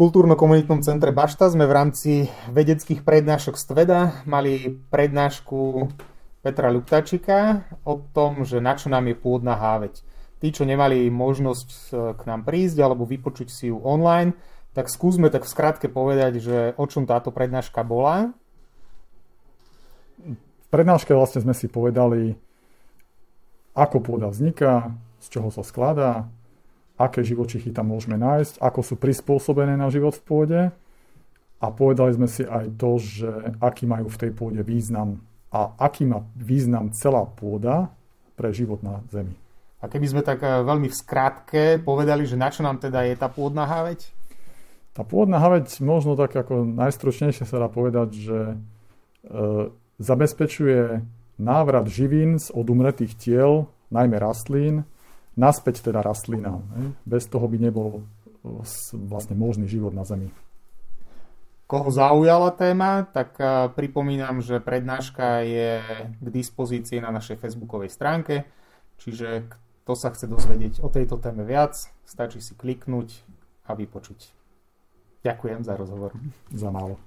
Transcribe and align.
kultúrno-komunitnom 0.00 0.80
centre 0.80 1.12
Bašta 1.12 1.52
sme 1.52 1.68
v 1.68 1.76
rámci 1.76 2.12
vedeckých 2.48 3.04
prednášok 3.04 3.60
z 3.60 3.64
Tveda 3.68 4.00
mali 4.24 4.80
prednášku 4.88 5.92
Petra 6.40 6.72
Luptačika 6.72 7.68
o 7.84 8.00
tom, 8.00 8.48
že 8.48 8.64
na 8.64 8.80
čo 8.80 8.88
nám 8.88 9.12
je 9.12 9.16
pôdna 9.20 9.60
háveť. 9.60 10.00
Tí, 10.40 10.56
čo 10.56 10.64
nemali 10.64 11.04
možnosť 11.12 11.68
e, 11.68 12.16
k 12.16 12.22
nám 12.24 12.48
prísť 12.48 12.80
alebo 12.80 13.04
vypočuť 13.04 13.52
si 13.52 13.68
ju 13.68 13.76
online, 13.84 14.32
tak 14.72 14.88
skúsme 14.88 15.28
tak 15.28 15.44
v 15.44 15.52
skratke 15.52 15.92
povedať, 15.92 16.32
že 16.40 16.56
o 16.80 16.84
čom 16.88 17.04
táto 17.04 17.28
prednáška 17.28 17.84
bola. 17.84 18.32
V 20.24 20.68
prednáške 20.72 21.12
vlastne 21.12 21.44
sme 21.44 21.52
si 21.52 21.68
povedali, 21.68 22.40
ako 23.76 24.00
pôda 24.00 24.32
vzniká, 24.32 24.96
z 25.20 25.26
čoho 25.28 25.52
sa 25.52 25.60
skladá, 25.60 26.32
aké 27.00 27.24
živočichy 27.24 27.72
tam 27.72 27.96
môžeme 27.96 28.20
nájsť, 28.20 28.60
ako 28.60 28.80
sú 28.84 28.94
prispôsobené 29.00 29.72
na 29.80 29.88
život 29.88 30.12
v 30.20 30.24
pôde 30.28 30.60
a 31.60 31.66
povedali 31.72 32.12
sme 32.12 32.28
si 32.28 32.44
aj 32.44 32.76
to, 32.76 33.00
že 33.00 33.30
aký 33.64 33.88
majú 33.88 34.12
v 34.12 34.20
tej 34.20 34.30
pôde 34.36 34.60
význam 34.60 35.24
a 35.48 35.72
aký 35.80 36.04
má 36.04 36.20
význam 36.36 36.92
celá 36.92 37.24
pôda 37.24 37.88
pre 38.36 38.52
život 38.52 38.84
na 38.84 39.00
Zemi. 39.08 39.32
A 39.80 39.88
keby 39.88 40.06
sme 40.12 40.22
tak 40.22 40.44
eh, 40.44 40.60
veľmi 40.60 40.92
v 40.92 40.98
skratke 41.00 41.62
povedali, 41.80 42.28
že 42.28 42.36
na 42.36 42.52
čo 42.52 42.60
nám 42.60 42.76
teda 42.76 43.08
je 43.08 43.16
tá 43.16 43.32
pôdna 43.32 43.64
haveď? 43.64 44.04
Tá 44.92 45.06
pôdna 45.06 45.40
haveď 45.40 45.70
možno 45.80 46.18
tak 46.18 46.36
ako 46.36 46.66
najstručnejšie 46.66 47.46
sa 47.46 47.62
dá 47.62 47.70
povedať, 47.70 48.10
že 48.10 48.38
e, 48.42 48.54
zabezpečuje 50.02 50.98
návrat 51.38 51.86
živín 51.86 52.42
z 52.42 52.50
odumretých 52.50 53.14
tiel, 53.14 53.70
najmä 53.94 54.18
rastlín, 54.18 54.82
naspäť 55.38 55.90
teda 55.90 56.02
rastlinám. 56.02 56.62
Bez 57.06 57.26
toho 57.30 57.46
by 57.46 57.58
nebol 57.60 58.06
vlastne 58.94 59.36
možný 59.36 59.68
život 59.68 59.92
na 59.92 60.02
Zemi. 60.08 60.32
Koho 61.70 61.86
zaujala 61.94 62.50
téma, 62.50 63.06
tak 63.06 63.38
pripomínam, 63.78 64.42
že 64.42 64.58
prednáška 64.58 65.46
je 65.46 65.78
k 66.18 66.26
dispozícii 66.26 66.98
na 66.98 67.14
našej 67.14 67.38
facebookovej 67.38 67.94
stránke, 67.94 68.42
čiže 68.98 69.46
kto 69.86 69.92
sa 69.94 70.10
chce 70.10 70.26
dozvedieť 70.26 70.82
o 70.82 70.90
tejto 70.90 71.22
téme 71.22 71.46
viac, 71.46 71.78
stačí 72.02 72.42
si 72.42 72.58
kliknúť 72.58 73.22
a 73.70 73.78
vypočuť. 73.78 74.34
Ďakujem 75.22 75.62
za 75.62 75.78
rozhovor. 75.78 76.10
Za 76.50 76.74
málo. 76.74 76.98